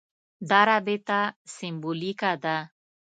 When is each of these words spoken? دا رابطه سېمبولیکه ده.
دا 0.49 0.59
رابطه 0.69 1.19
سېمبولیکه 1.55 2.31
ده. 2.43 2.57